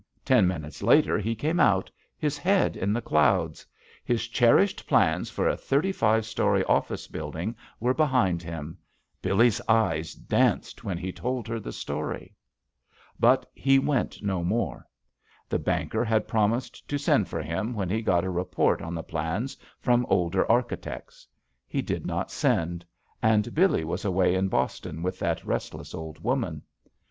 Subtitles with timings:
[0.25, 3.67] Ten minutes later he came out, his head in the clouds.
[4.03, 8.79] His cher ished plans for a thirty five story office build ing were behind him.
[9.21, 12.33] Billee's eyes danced when he told her the story.
[13.19, 14.87] But he went no more.
[15.47, 18.95] The banker had promised to send for him when he got a re port on
[18.95, 21.27] the plans from older architects.
[21.67, 22.83] He did not send,
[23.21, 26.63] and Billee was away in Boston with that restless old woman.